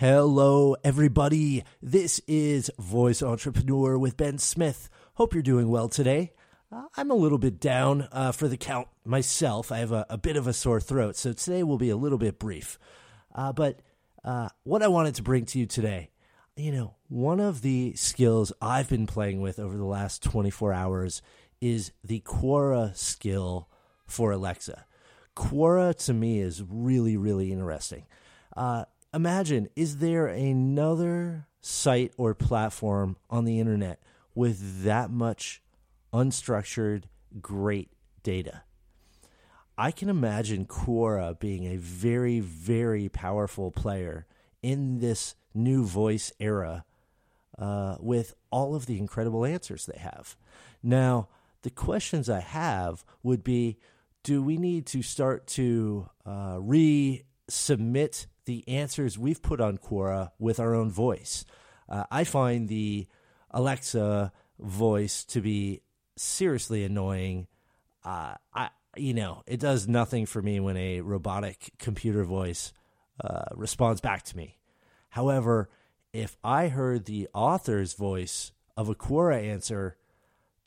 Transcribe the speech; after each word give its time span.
Hello, 0.00 0.76
everybody. 0.84 1.64
This 1.82 2.20
is 2.28 2.70
Voice 2.78 3.20
Entrepreneur 3.20 3.98
with 3.98 4.16
Ben 4.16 4.38
Smith. 4.38 4.88
Hope 5.14 5.34
you're 5.34 5.42
doing 5.42 5.70
well 5.70 5.88
today. 5.88 6.34
Uh, 6.70 6.84
I'm 6.96 7.10
a 7.10 7.16
little 7.16 7.36
bit 7.36 7.58
down 7.58 8.06
uh, 8.12 8.30
for 8.30 8.46
the 8.46 8.56
count 8.56 8.86
myself. 9.04 9.72
I 9.72 9.78
have 9.78 9.90
a, 9.90 10.06
a, 10.08 10.16
bit 10.16 10.36
of 10.36 10.46
a 10.46 10.52
sore 10.52 10.80
throat, 10.80 11.16
so 11.16 11.32
today 11.32 11.64
will 11.64 11.78
be 11.78 11.90
a 11.90 11.96
little 11.96 12.16
bit 12.16 12.38
brief. 12.38 12.78
Uh, 13.34 13.52
but 13.52 13.80
uh, 14.22 14.50
what 14.62 14.84
I 14.84 14.86
wanted 14.86 15.16
to 15.16 15.24
bring 15.24 15.46
to 15.46 15.58
you 15.58 15.66
today, 15.66 16.10
you 16.54 16.70
know, 16.70 16.94
one 17.08 17.40
of 17.40 17.62
the 17.62 17.92
skills 17.96 18.52
I've 18.62 18.88
been 18.88 19.08
playing 19.08 19.40
with 19.40 19.58
over 19.58 19.76
the 19.76 19.84
last 19.84 20.22
24 20.22 20.72
hours 20.74 21.22
is 21.60 21.90
the 22.04 22.20
Quora 22.20 22.96
skill 22.96 23.68
for 24.06 24.30
Alexa. 24.30 24.84
Quora 25.34 25.92
to 26.06 26.14
me 26.14 26.38
is 26.38 26.62
really, 26.62 27.16
really 27.16 27.50
interesting. 27.50 28.06
Imagine 29.18 29.68
is 29.74 29.96
there 29.96 30.28
another 30.28 31.48
site 31.60 32.12
or 32.16 32.34
platform 32.34 33.16
on 33.28 33.44
the 33.44 33.58
internet 33.58 34.00
with 34.32 34.84
that 34.84 35.10
much 35.10 35.60
unstructured, 36.14 37.02
great 37.40 37.90
data? 38.22 38.62
I 39.76 39.90
can 39.90 40.08
imagine 40.08 40.66
Quora 40.66 41.36
being 41.36 41.64
a 41.66 41.78
very, 41.78 42.38
very 42.38 43.08
powerful 43.08 43.72
player 43.72 44.28
in 44.62 45.00
this 45.00 45.34
new 45.52 45.84
voice 45.84 46.32
era 46.38 46.84
uh, 47.58 47.96
with 47.98 48.34
all 48.52 48.76
of 48.76 48.86
the 48.86 49.00
incredible 49.00 49.44
answers 49.44 49.84
they 49.84 49.98
have. 49.98 50.36
Now, 50.80 51.26
the 51.62 51.70
questions 51.70 52.30
I 52.30 52.38
have 52.38 53.04
would 53.24 53.42
be 53.42 53.78
do 54.22 54.44
we 54.44 54.58
need 54.58 54.86
to 54.86 55.02
start 55.02 55.48
to 55.48 56.08
uh, 56.24 56.58
resubmit 57.48 58.26
the 58.44 58.66
answers 58.68 59.18
we've 59.18 59.42
put 59.42 59.60
on 59.60 59.78
Quora 59.78 60.30
with 60.38 60.60
our 60.60 60.74
own 60.74 60.90
voice. 60.90 61.44
Uh, 61.88 62.04
I 62.10 62.24
find 62.24 62.68
the 62.68 63.06
Alexa 63.50 64.32
voice 64.58 65.24
to 65.26 65.40
be 65.40 65.82
seriously 66.16 66.84
annoying. 66.84 67.46
Uh, 68.04 68.34
I, 68.54 68.70
you 68.96 69.14
know, 69.14 69.42
it 69.46 69.60
does 69.60 69.86
nothing 69.86 70.26
for 70.26 70.42
me 70.42 70.60
when 70.60 70.76
a 70.76 71.00
robotic 71.00 71.72
computer 71.78 72.24
voice 72.24 72.72
uh, 73.22 73.44
responds 73.54 74.00
back 74.00 74.22
to 74.24 74.36
me. 74.36 74.58
However, 75.10 75.68
if 76.12 76.36
I 76.42 76.68
heard 76.68 77.04
the 77.04 77.28
author's 77.34 77.94
voice 77.94 78.52
of 78.76 78.88
a 78.88 78.94
Quora 78.94 79.42
answer, 79.42 79.96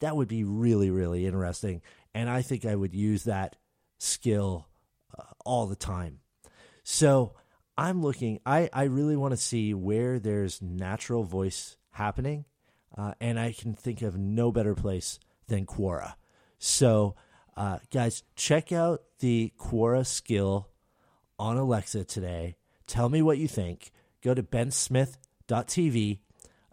that 0.00 0.16
would 0.16 0.28
be 0.28 0.44
really, 0.44 0.90
really 0.90 1.26
interesting. 1.26 1.82
And 2.14 2.28
I 2.28 2.42
think 2.42 2.64
I 2.64 2.74
would 2.74 2.94
use 2.94 3.24
that 3.24 3.56
skill 3.98 4.68
uh, 5.16 5.24
all 5.44 5.66
the 5.66 5.76
time. 5.76 6.20
So 6.82 7.34
I'm 7.76 8.02
looking, 8.02 8.40
I, 8.44 8.68
I 8.72 8.84
really 8.84 9.16
want 9.16 9.32
to 9.32 9.36
see 9.36 9.74
where 9.74 10.18
there's 10.18 10.60
natural 10.60 11.24
voice 11.24 11.76
happening. 11.92 12.44
Uh, 12.96 13.14
and 13.20 13.38
I 13.38 13.52
can 13.52 13.74
think 13.74 14.02
of 14.02 14.18
no 14.18 14.50
better 14.50 14.74
place 14.74 15.18
than 15.46 15.64
Quora. 15.64 16.14
So, 16.58 17.14
uh, 17.56 17.78
guys, 17.92 18.22
check 18.36 18.72
out 18.72 19.02
the 19.20 19.52
Quora 19.58 20.04
skill 20.04 20.68
on 21.38 21.56
Alexa 21.56 22.04
today. 22.04 22.56
Tell 22.86 23.08
me 23.08 23.22
what 23.22 23.38
you 23.38 23.48
think. 23.48 23.92
Go 24.22 24.34
to 24.34 24.42
bensmith.tv. 24.42 26.18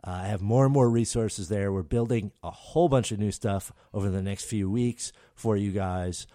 Uh, 0.03 0.09
I 0.09 0.27
have 0.27 0.41
more 0.41 0.65
and 0.65 0.73
more 0.73 0.89
resources 0.89 1.49
there. 1.49 1.71
We're 1.71 1.83
building 1.83 2.31
a 2.43 2.51
whole 2.51 2.89
bunch 2.89 3.11
of 3.11 3.19
new 3.19 3.31
stuff 3.31 3.71
over 3.93 4.09
the 4.09 4.21
next 4.21 4.45
few 4.45 4.69
weeks 4.69 5.11
for 5.35 5.55
you 5.55 5.71
guys. 5.71 6.27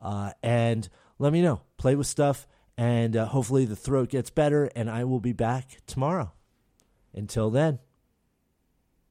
Uh, 0.00 0.32
and 0.42 0.88
let 1.18 1.32
me 1.32 1.42
know. 1.42 1.62
Play 1.76 1.96
with 1.96 2.06
stuff 2.06 2.46
and 2.80 3.14
uh, 3.14 3.26
hopefully 3.26 3.66
the 3.66 3.76
throat 3.76 4.08
gets 4.08 4.30
better, 4.30 4.70
and 4.74 4.88
I 4.88 5.04
will 5.04 5.20
be 5.20 5.34
back 5.34 5.82
tomorrow. 5.86 6.32
Until 7.12 7.50
then. 7.50 7.78